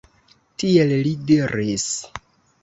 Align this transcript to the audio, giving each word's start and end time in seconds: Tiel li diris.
Tiel 0.63 0.93
li 1.01 1.11
diris. 1.27 1.87